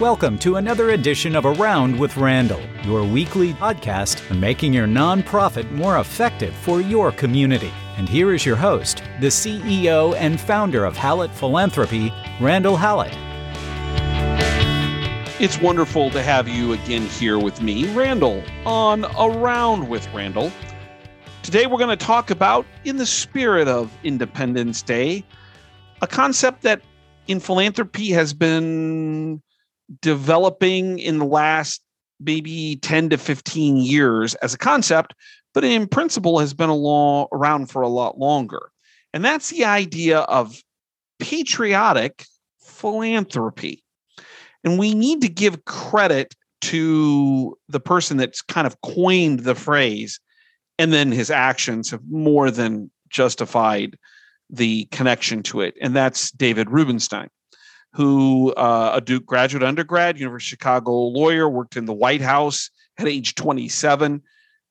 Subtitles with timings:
[0.00, 5.70] Welcome to another edition of Around with Randall, your weekly podcast on making your nonprofit
[5.72, 7.70] more effective for your community.
[7.98, 12.10] And here is your host, the CEO and founder of Hallett Philanthropy,
[12.40, 13.14] Randall Hallett.
[15.38, 20.50] It's wonderful to have you again here with me, Randall, on Around with Randall.
[21.42, 25.26] Today we're going to talk about, in the spirit of Independence Day,
[26.00, 26.80] a concept that
[27.26, 29.42] in philanthropy has been
[30.00, 31.82] developing in the last
[32.20, 35.14] maybe 10 to 15 years as a concept,
[35.54, 38.70] but in principle has been a law around for a lot longer.
[39.12, 40.62] And that's the idea of
[41.18, 42.24] patriotic
[42.62, 43.82] philanthropy.
[44.62, 50.20] And we need to give credit to the person that's kind of coined the phrase,
[50.78, 53.96] and then his actions have more than justified
[54.50, 55.74] the connection to it.
[55.80, 57.28] And that's David Rubenstein
[57.92, 62.70] who uh, a Duke graduate undergrad, University of Chicago lawyer, worked in the White House
[62.98, 64.22] at age 27.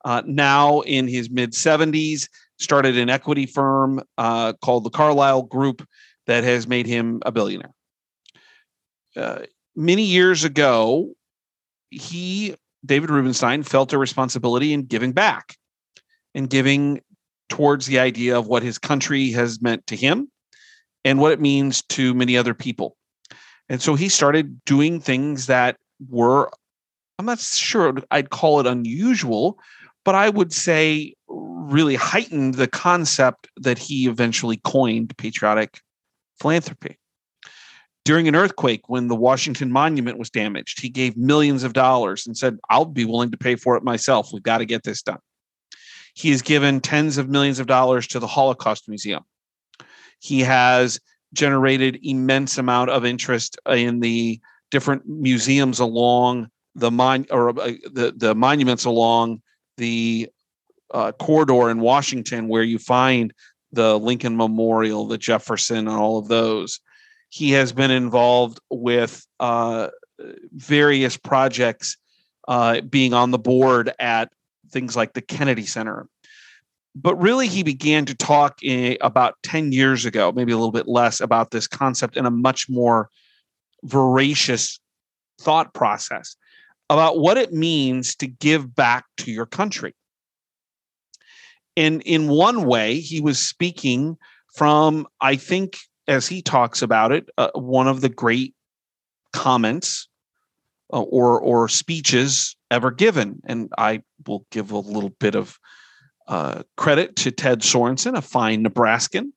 [0.05, 5.85] Uh, now in his mid 70s, started an equity firm uh, called the Carlyle Group
[6.27, 7.73] that has made him a billionaire.
[9.15, 9.39] Uh,
[9.75, 11.13] many years ago,
[11.89, 15.55] he, David Rubenstein, felt a responsibility in giving back
[16.35, 17.01] and giving
[17.49, 20.29] towards the idea of what his country has meant to him
[21.03, 22.95] and what it means to many other people.
[23.69, 25.77] And so he started doing things that
[26.09, 26.49] were,
[27.17, 29.59] I'm not sure I'd call it unusual,
[30.03, 35.81] but I would say really heightened the concept that he eventually coined patriotic
[36.41, 36.97] philanthropy.
[38.05, 42.35] During an earthquake, when the Washington Monument was damaged, he gave millions of dollars and
[42.35, 44.31] said, I'll be willing to pay for it myself.
[44.33, 45.19] We've got to get this done.
[46.15, 49.23] He has given tens of millions of dollars to the Holocaust Museum.
[50.19, 50.99] He has
[51.33, 54.39] generated immense amount of interest in the
[54.71, 59.41] different museums along the mon or uh, the the monuments along
[59.77, 60.29] the
[60.91, 63.33] uh, corridor in Washington where you find
[63.71, 66.79] the Lincoln Memorial, the Jefferson, and all of those.
[67.29, 69.89] He has been involved with uh,
[70.51, 71.97] various projects,
[72.47, 74.31] uh, being on the board at
[74.71, 76.07] things like the Kennedy Center
[76.95, 80.87] but really he began to talk in, about 10 years ago maybe a little bit
[80.87, 83.09] less about this concept in a much more
[83.83, 84.79] voracious
[85.39, 86.35] thought process
[86.89, 89.95] about what it means to give back to your country.
[91.77, 94.17] And in one way he was speaking
[94.55, 95.77] from i think
[96.07, 98.55] as he talks about it uh, one of the great
[99.31, 100.09] comments
[100.91, 103.39] uh, or or speeches ever given.
[103.45, 105.57] And i will give a little bit of
[106.29, 109.33] uh, credit to Ted Sorensen, a fine Nebraskan.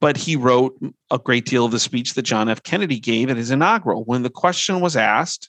[0.00, 0.78] But he wrote
[1.10, 2.62] a great deal of the speech that John F.
[2.62, 4.04] Kennedy gave at his inaugural.
[4.04, 5.48] When the question was asked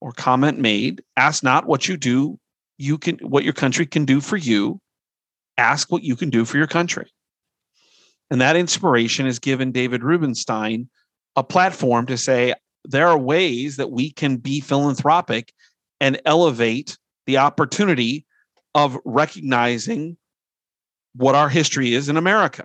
[0.00, 2.38] or comment made, ask not what you do,
[2.78, 4.80] you can what your country can do for you.
[5.58, 7.12] Ask what you can do for your country.
[8.30, 10.88] And that inspiration has given David Rubenstein
[11.36, 12.54] a platform to say
[12.84, 15.52] there are ways that we can be philanthropic
[16.00, 18.24] and elevate the opportunity
[18.74, 20.16] of recognizing
[21.14, 22.64] what our history is in America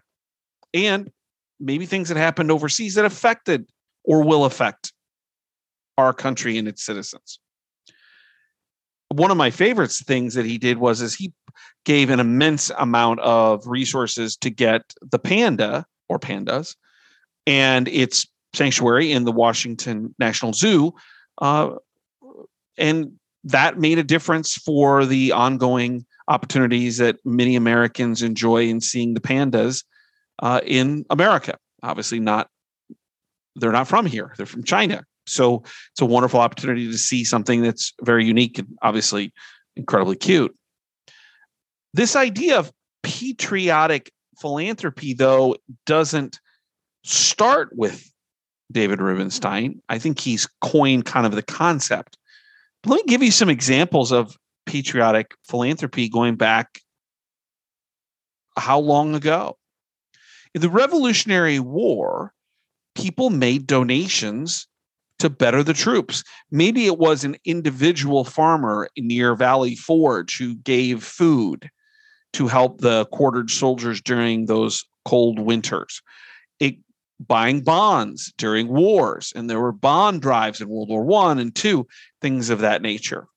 [0.74, 1.12] and
[1.60, 3.68] maybe things that happened overseas that affected
[4.04, 4.94] or will affect
[5.98, 7.40] our country and its citizens.
[9.10, 11.34] One of my favorite things that he did was is he
[11.86, 16.76] gave an immense amount of resources to get the panda or pandas
[17.48, 20.94] and its sanctuary in the Washington National Zoo
[21.42, 21.72] uh,
[22.78, 23.14] and
[23.46, 29.22] that made a difference for the ongoing opportunities that many Americans enjoy in seeing the
[29.22, 29.84] pandas
[30.42, 31.58] uh, in America.
[31.84, 32.50] Obviously, not
[33.56, 35.06] they're not from here; they're from China.
[35.28, 39.32] So it's a wonderful opportunity to see something that's very unique and obviously
[39.76, 40.56] incredibly cute.
[41.94, 42.72] This idea of
[43.04, 46.40] patriotic philanthropy, though, doesn't
[47.04, 48.12] start with
[48.72, 49.82] David Rubenstein.
[49.90, 52.18] I think he's coined kind of the concept
[52.86, 56.80] let me give you some examples of patriotic philanthropy going back
[58.58, 59.58] how long ago?
[60.54, 62.34] In the Revolutionary War,
[62.96, 64.68] people made donations
[65.20, 66.24] to better the troops.
[66.52, 71.70] Maybe it was an individual farmer near Valley Forge who gave food
[72.34, 76.02] to help the quartered soldiers during those cold winters.
[76.60, 76.76] It
[77.20, 81.88] buying bonds during wars, and there were bond drives in World War One and Two,
[82.22, 83.28] things of that nature.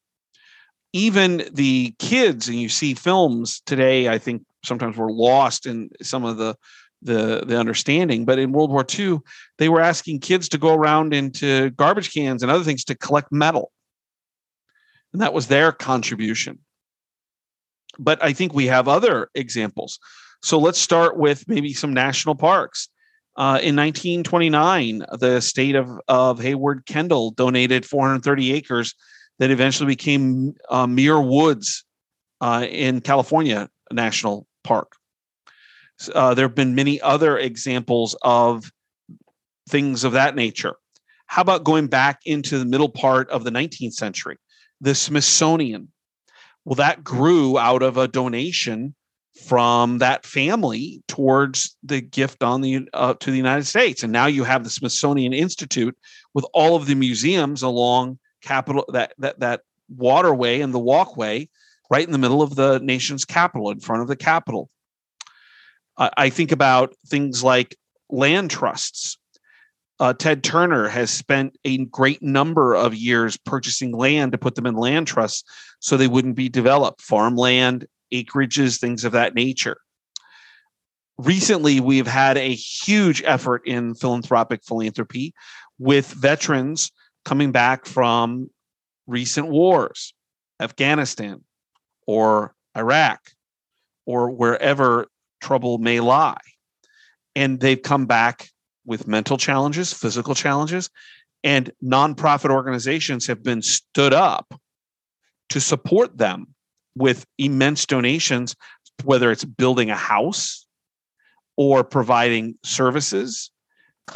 [0.93, 6.25] Even the kids, and you see films today, I think sometimes we're lost in some
[6.25, 6.57] of the
[7.03, 8.25] the the understanding.
[8.25, 9.19] But in World War II,
[9.59, 13.31] they were asking kids to go around into garbage cans and other things to collect
[13.31, 13.71] metal,
[15.13, 16.59] and that was their contribution.
[17.99, 19.99] But I think we have other examples.
[20.43, 22.89] So let's start with maybe some national parks.
[23.39, 28.97] Uh, in 1929, the state of, of Hayward Kendall donated 430 acres
[29.39, 31.85] that eventually became uh, Muir Woods
[32.41, 34.91] uh, in California National Park.
[36.13, 38.73] Uh, there have been many other examples of
[39.69, 40.75] things of that nature.
[41.27, 44.37] How about going back into the middle part of the 19th century?
[44.81, 45.93] The Smithsonian.
[46.65, 48.97] Well, that grew out of a donation
[49.47, 54.27] from that family towards the gift on the uh, to the United States, and now
[54.27, 55.97] you have the Smithsonian Institute
[56.35, 61.49] with all of the museums along Capitol that that that waterway and the walkway
[61.91, 64.69] right in the middle of the nation's capital, in front of the Capitol.
[65.97, 67.77] I think about things like
[68.09, 69.19] land trusts.
[69.99, 74.67] Uh, Ted Turner has spent a great number of years purchasing land to put them
[74.67, 75.43] in land trusts
[75.81, 79.79] so they wouldn't be developed, farmland, acreages, things of that nature.
[81.19, 85.35] Recently, we've had a huge effort in philanthropic philanthropy
[85.79, 86.93] with veterans
[87.25, 88.51] coming back from
[89.07, 90.15] recent wars,
[90.61, 91.43] Afghanistan
[92.07, 93.21] or Iraq
[94.07, 95.07] or wherever
[95.41, 96.41] trouble may lie.
[97.35, 98.49] And they've come back
[98.87, 100.89] with mental challenges, physical challenges,
[101.45, 104.55] and nonprofit organizations have been stood up
[105.51, 106.55] to support them
[106.99, 108.55] with immense donations,
[109.05, 110.67] whether it's building a house
[111.57, 113.51] or providing services,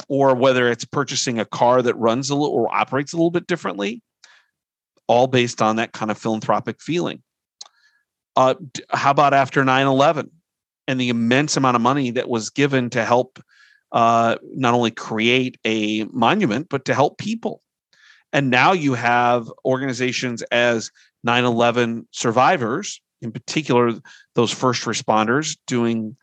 [0.08, 3.46] or whether it's purchasing a car that runs a little or operates a little bit
[3.46, 4.02] differently,
[5.06, 7.22] all based on that kind of philanthropic feeling.
[8.36, 8.54] Uh,
[8.90, 10.30] how about after 9 11?
[10.88, 13.42] and the immense amount of money that was given to help
[13.92, 17.62] uh, not only create a monument, but to help people.
[18.32, 20.90] And now you have organizations as
[21.24, 23.92] 9 11 survivors, in particular,
[24.34, 26.16] those first responders doing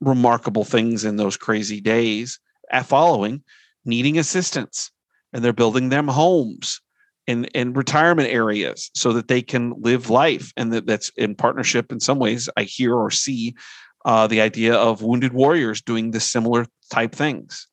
[0.00, 2.38] remarkable things in those crazy days,
[2.84, 3.42] following,
[3.84, 4.90] needing assistance.
[5.32, 6.80] And they're building them homes
[7.26, 10.52] in, in retirement areas so that they can live life.
[10.56, 12.48] And that, that's in partnership in some ways.
[12.56, 13.54] I hear or see
[14.04, 17.68] uh, the idea of wounded warriors doing the similar type things.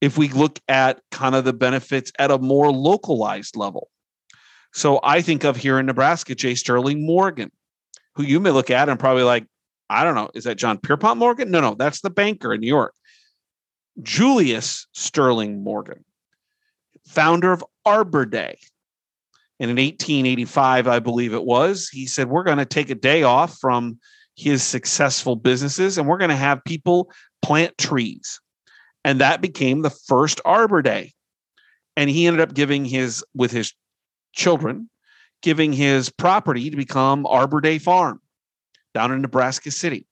[0.00, 3.88] If we look at kind of the benefits at a more localized level.
[4.76, 6.54] So I think of here in Nebraska, J.
[6.54, 7.50] Sterling Morgan,
[8.14, 9.46] who you may look at and probably like,
[9.88, 11.50] I don't know, is that John Pierpont Morgan?
[11.50, 12.94] No, no, that's the banker in New York.
[14.02, 16.04] Julius Sterling Morgan
[17.06, 18.58] founder of Arbor Day.
[19.58, 23.22] And in 1885, I believe it was, he said, We're going to take a day
[23.22, 23.98] off from
[24.36, 28.38] his successful businesses and we're going to have people plant trees.
[29.06, 31.14] And that became the first Arbor Day.
[31.96, 33.72] And he ended up giving his, with his
[34.36, 34.88] children,
[35.42, 38.20] giving his property to become Arbor Day Farm
[38.94, 40.06] down in Nebraska City.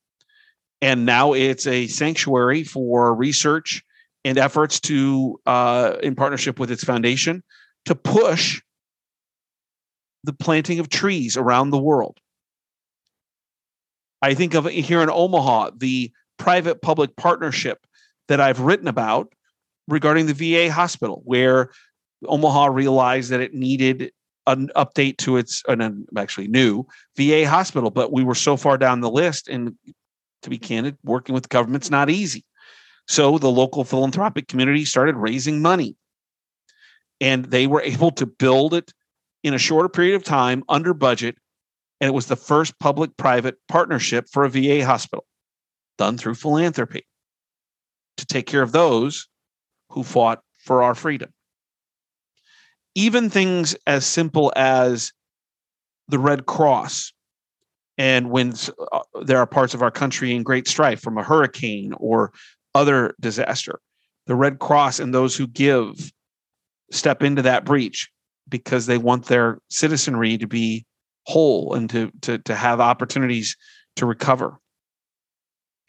[0.82, 3.84] And now it's a sanctuary for research
[4.24, 7.42] and efforts to, uh, in partnership with its foundation,
[7.84, 8.60] to push
[10.24, 12.18] the planting of trees around the world.
[14.22, 17.86] I think of here in Omaha, the private public partnership
[18.28, 19.32] that I've written about
[19.86, 21.70] regarding the VA hospital, where
[22.28, 24.12] Omaha realized that it needed
[24.46, 28.76] an update to its, uh, an actually new VA hospital, but we were so far
[28.76, 29.48] down the list.
[29.48, 29.74] And
[30.42, 32.44] to be candid, working with government's not easy.
[33.08, 35.96] So the local philanthropic community started raising money
[37.20, 38.92] and they were able to build it
[39.42, 41.36] in a shorter period of time under budget.
[42.00, 45.26] And it was the first public private partnership for a VA hospital
[45.96, 47.06] done through philanthropy
[48.16, 49.28] to take care of those
[49.90, 51.32] who fought for our freedom.
[52.94, 55.12] Even things as simple as
[56.08, 57.12] the Red Cross.
[57.96, 58.54] And when
[58.92, 62.32] uh, there are parts of our country in great strife from a hurricane or
[62.74, 63.80] other disaster.
[64.26, 66.12] The Red Cross and those who give
[66.90, 68.10] step into that breach
[68.48, 70.84] because they want their citizenry to be
[71.26, 73.56] whole and to, to, to have opportunities
[73.96, 74.58] to recover.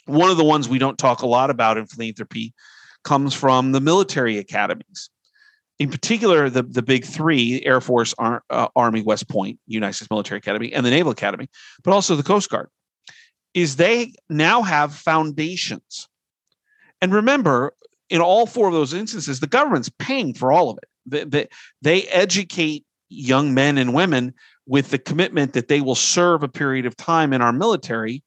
[0.05, 2.53] One of the ones we don't talk a lot about in philanthropy
[3.03, 5.09] comes from the military academies.
[5.77, 10.09] In particular, the, the big three Air Force, Ar- uh, Army, West Point, United States
[10.09, 11.49] Military Academy, and the Naval Academy,
[11.83, 12.69] but also the Coast Guard,
[13.53, 16.07] is they now have foundations
[17.01, 17.75] and remember,
[18.09, 20.89] in all four of those instances, the government's paying for all of it.
[21.05, 21.47] They, they,
[21.81, 24.33] they educate young men and women
[24.65, 28.23] with the commitment that they will serve a period of time in our military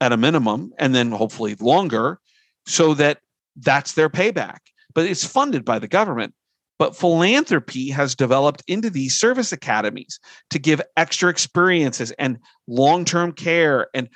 [0.00, 2.18] at a minimum and then hopefully longer
[2.66, 3.18] so that
[3.56, 4.58] that's their payback.
[4.94, 6.34] But it's funded by the government.
[6.78, 10.18] But philanthropy has developed into these service academies
[10.50, 14.08] to give extra experiences and long term care and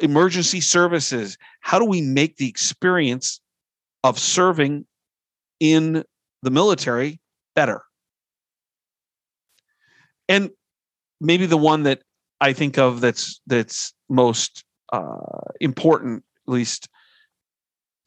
[0.00, 1.36] emergency services.
[1.60, 3.40] How do we make the experience
[4.04, 4.86] of serving
[5.58, 6.04] in
[6.42, 7.20] the military
[7.56, 7.82] better?
[10.28, 10.50] And
[11.20, 12.02] maybe the one that
[12.40, 15.16] I think of that's that's most uh,
[15.60, 16.88] important, at least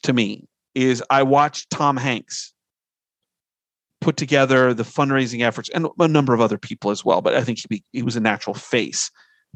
[0.04, 2.54] to me, is I watched Tom Hanks
[4.04, 7.22] put together the fundraising efforts and a number of other people as well.
[7.22, 9.10] But I think he, he was a natural face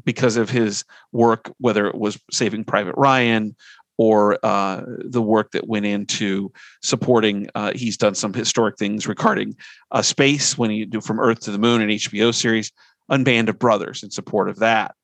[0.04, 3.54] because of his work, whether it was Saving Private Ryan
[3.98, 6.50] or uh, the work that went into
[6.82, 7.48] supporting.
[7.54, 9.54] Uh, he's done some historic things regarding
[9.90, 12.72] uh, space when he do from Earth to the Moon, an HBO series,
[13.08, 14.94] and Band of Brothers in support of that.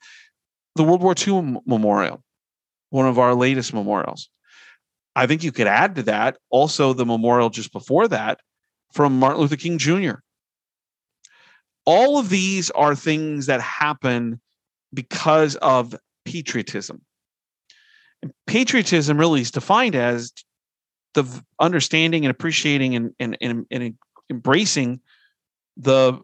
[0.76, 2.22] The World War II Memorial,
[2.90, 4.30] one of our latest memorials.
[5.16, 8.40] I think you could add to that also the memorial just before that
[8.94, 10.14] from Martin Luther King Jr.
[11.84, 14.40] All of these are things that happen
[14.94, 17.02] because of patriotism.
[18.22, 20.32] And patriotism really is defined as
[21.14, 21.24] the
[21.60, 23.94] understanding and appreciating and, and, and, and
[24.30, 25.00] embracing
[25.76, 26.20] the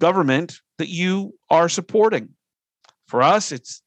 [0.00, 2.28] government that you are supporting.
[3.08, 3.82] For us, it's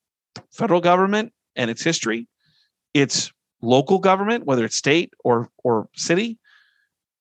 [0.52, 2.28] federal government and its history.
[2.94, 3.32] It's
[3.62, 6.40] local government, whether it's state or or city,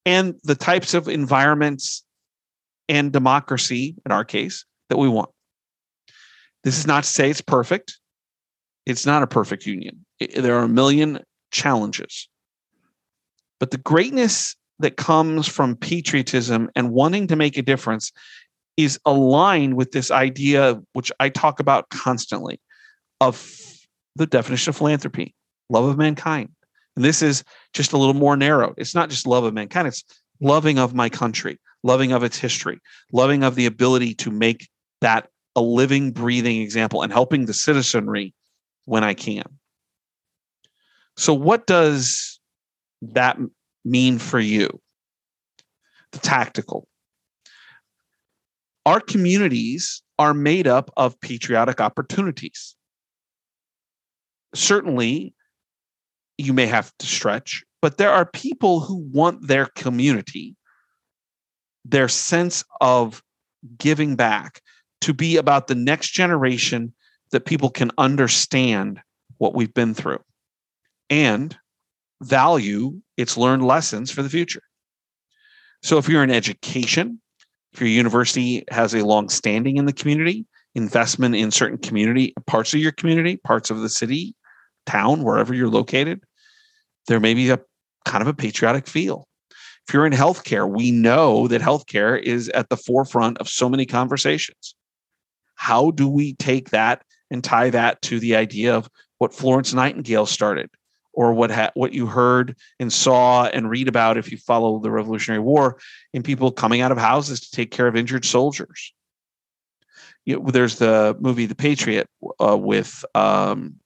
[0.09, 2.03] and the types of environments
[2.89, 5.29] and democracy, in our case, that we want.
[6.65, 7.99] This is not to say it's perfect.
[8.87, 10.07] It's not a perfect union.
[10.35, 12.27] There are a million challenges.
[13.61, 18.11] But the greatness that comes from patriotism and wanting to make a difference
[18.79, 22.59] is aligned with this idea, which I talk about constantly,
[23.21, 23.47] of
[24.17, 25.35] the definition of philanthropy
[25.69, 26.49] love of mankind.
[26.99, 28.75] And this is just a little more narrow.
[28.77, 30.03] It's not just love of mankind, it's
[30.41, 32.81] loving of my country, loving of its history,
[33.13, 34.69] loving of the ability to make
[35.01, 38.35] that a living, breathing example and helping the citizenry
[38.87, 39.45] when I can.
[41.17, 42.41] So, what does
[43.01, 43.39] that
[43.85, 44.81] mean for you?
[46.11, 46.89] The tactical.
[48.85, 52.75] Our communities are made up of patriotic opportunities.
[54.53, 55.35] Certainly,
[56.39, 60.57] you may have to stretch, but there are people who want their community,
[61.85, 63.23] their sense of
[63.77, 64.63] giving back,
[65.01, 66.93] to be about the next generation
[67.31, 69.01] that people can understand
[69.39, 70.21] what we've been through
[71.11, 71.57] and
[72.23, 74.63] value its learned lessons for the future.
[75.83, 77.21] So if you're in education,
[77.73, 82.75] if your university has a long standing in the community, investment in certain community parts
[82.75, 84.35] of your community, parts of the city,
[84.87, 86.23] town, wherever you're located,
[87.09, 87.59] there may be a
[88.05, 89.27] kind of a patriotic feel.
[89.87, 93.87] If you're in healthcare, we know that healthcare is at the forefront of so many
[93.87, 94.75] conversations.
[95.55, 98.89] How do we take that and tie that to the idea of
[99.19, 100.71] what Florence Nightingale started,
[101.13, 104.91] or what ha- what you heard and saw and read about if you follow the
[104.91, 105.79] Revolutionary War
[106.13, 108.93] in people coming out of houses to take care of injured soldiers?
[110.25, 113.77] You know, there's the movie The Patriot uh, with um,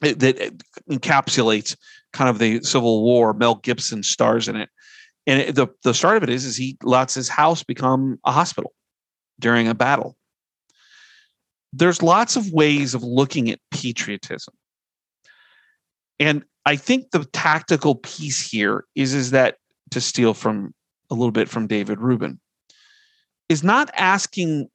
[0.00, 0.52] that
[0.90, 1.76] encapsulates
[2.12, 3.32] kind of the Civil War.
[3.32, 4.68] Mel Gibson stars in it,
[5.26, 8.32] and it, the the start of it is is he lets his house become a
[8.32, 8.72] hospital
[9.40, 10.16] during a battle
[11.72, 14.54] there's lots of ways of looking at patriotism.
[16.20, 19.56] And I think the tactical piece here is, is that
[19.90, 20.74] to steal from
[21.10, 22.38] a little bit from David Rubin,
[23.48, 24.68] is not asking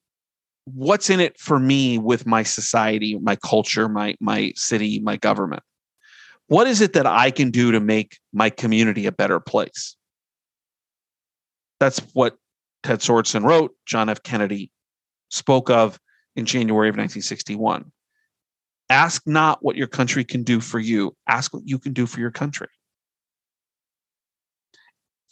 [0.65, 5.63] what's in it for me with my society, my culture, my my city, my government.
[6.47, 9.95] What is it that I can do to make my community a better place?
[11.79, 12.37] That's what
[12.83, 14.23] Ted Sorensen wrote, John F.
[14.23, 14.71] Kennedy
[15.29, 15.99] spoke of,
[16.37, 17.91] in January of 1961.
[18.89, 22.21] Ask not what your country can do for you, ask what you can do for
[22.21, 22.69] your country.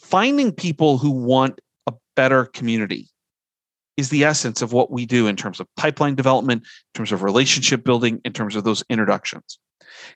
[0.02, 3.08] Finding people who want a better community
[3.96, 7.24] is the essence of what we do in terms of pipeline development, in terms of
[7.24, 9.58] relationship building, in terms of those introductions.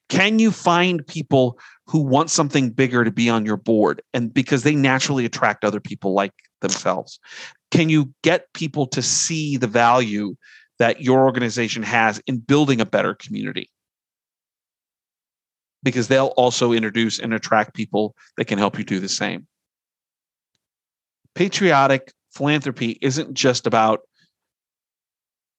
[0.09, 4.63] Can you find people who want something bigger to be on your board and because
[4.63, 7.19] they naturally attract other people like themselves?
[7.71, 10.36] Can you get people to see the value
[10.79, 13.69] that your organization has in building a better community
[15.83, 19.48] because they'll also introduce and attract people that can help you do the same.
[21.36, 24.01] Patriotic philanthropy isn't just about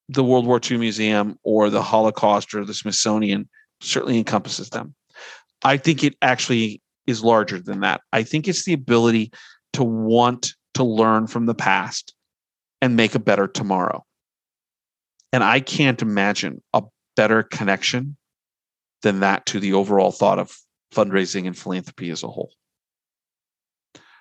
[0.08, 3.48] the World War II Museum or the Holocaust or the Smithsonian
[3.80, 4.94] certainly encompasses them.
[5.62, 8.00] I think it actually is larger than that.
[8.12, 9.32] I think it's the ability
[9.74, 12.14] to want to learn from the past
[12.80, 14.04] and make a better tomorrow.
[15.32, 16.82] And I can't imagine a
[17.16, 18.16] better connection
[19.02, 20.56] than that to the overall thought of
[20.94, 22.52] fundraising and philanthropy as a whole.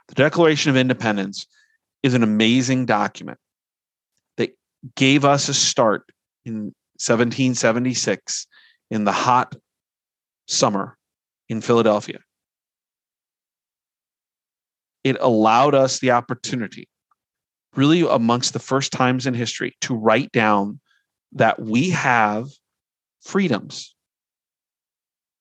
[0.07, 1.45] The Declaration of Independence
[2.03, 3.37] is an amazing document
[4.37, 4.57] that
[4.95, 6.03] gave us a start
[6.45, 8.47] in 1776
[8.89, 9.55] in the hot
[10.47, 10.97] summer
[11.47, 12.19] in Philadelphia.
[15.03, 16.87] It allowed us the opportunity,
[17.75, 20.79] really amongst the first times in history, to write down
[21.33, 22.47] that we have
[23.21, 23.95] freedoms.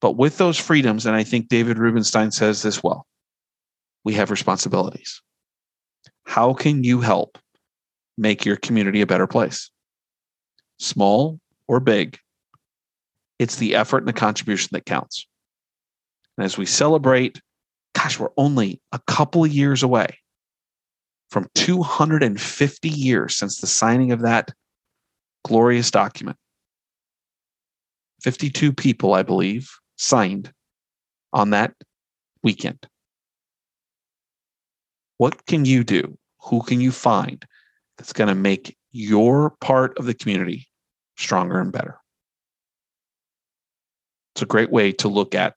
[0.00, 3.07] But with those freedoms, and I think David Rubenstein says this well,
[4.05, 5.21] we have responsibilities.
[6.25, 7.38] How can you help
[8.17, 9.71] make your community a better place?
[10.78, 12.19] Small or big,
[13.38, 15.26] it's the effort and the contribution that counts.
[16.37, 17.40] And as we celebrate,
[17.95, 20.18] gosh, we're only a couple of years away
[21.30, 24.50] from 250 years since the signing of that
[25.45, 26.37] glorious document.
[28.23, 30.52] 52 people, I believe, signed
[31.33, 31.75] on that
[32.42, 32.87] weekend.
[35.18, 36.16] What can you do?
[36.42, 37.45] Who can you find
[37.97, 40.66] that's going to make your part of the community
[41.16, 41.99] stronger and better?
[44.38, 45.54] It's a great way to look at,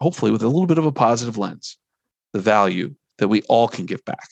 [0.00, 1.76] hopefully, with a little bit of a positive lens,
[2.32, 4.28] the value that we all can give back.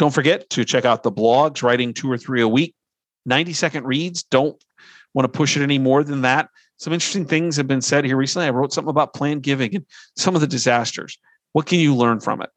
[0.00, 2.74] Don't forget to check out the blogs, writing two or three a week.
[3.26, 4.24] 90 second reads.
[4.24, 4.60] Don't
[5.14, 6.48] want to push it any more than that.
[6.78, 8.48] Some interesting things have been said here recently.
[8.48, 11.16] I wrote something about planned giving and some of the disasters.
[11.52, 12.50] What can you learn from it?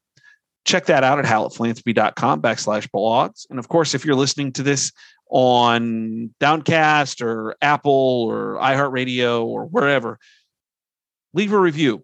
[0.66, 3.46] Check that out at hallettphilanthropy.com backslash blogs.
[3.52, 4.92] And of course, if you're listening to this
[5.30, 10.20] on Downcast or Apple or iHeartRadio or wherever,
[11.34, 12.04] leave a review.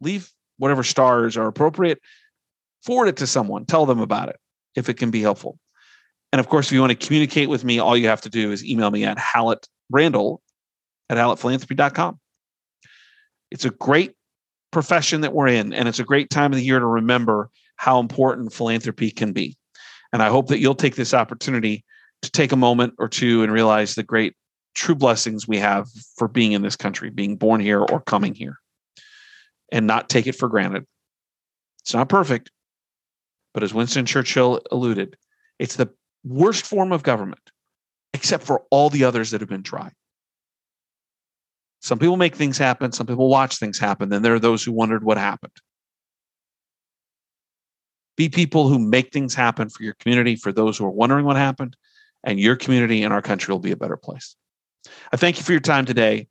[0.00, 2.00] Leave whatever stars are appropriate.
[2.82, 3.66] Forward it to someone.
[3.66, 4.36] Tell them about it
[4.74, 5.58] if it can be helpful.
[6.32, 8.52] And of course, if you want to communicate with me, all you have to do
[8.52, 10.40] is email me at Hallett Randall
[11.08, 12.20] at hallettphilanthropy.com.
[13.50, 14.14] It's a great
[14.70, 15.72] profession that we're in.
[15.72, 19.56] And it's a great time of the year to remember how important philanthropy can be.
[20.12, 21.84] And I hope that you'll take this opportunity
[22.22, 24.34] to take a moment or two and realize the great
[24.74, 28.56] true blessings we have for being in this country, being born here or coming here,
[29.72, 30.86] and not take it for granted.
[31.82, 32.50] It's not perfect,
[33.54, 35.16] but as Winston Churchill alluded,
[35.58, 35.90] it's the
[36.24, 37.50] worst form of government,
[38.12, 39.92] except for all the others that have been tried.
[41.80, 44.10] Some people make things happen, some people watch things happen.
[44.10, 45.56] Then there are those who wondered what happened.
[48.16, 51.36] Be people who make things happen for your community, for those who are wondering what
[51.36, 51.74] happened,
[52.24, 54.36] and your community and our country will be a better place.
[55.12, 56.28] I thank you for your time today.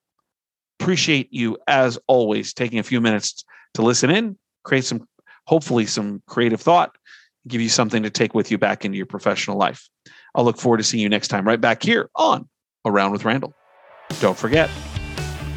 [0.79, 5.07] Appreciate you, as always, taking a few minutes to listen in, create some,
[5.45, 6.95] hopefully, some creative thought,
[7.47, 9.89] give you something to take with you back into your professional life.
[10.35, 12.47] I'll look forward to seeing you next time right back here on
[12.85, 13.53] Around with Randall.
[14.21, 14.69] Don't forget,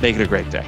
[0.03, 0.67] Make it a great day.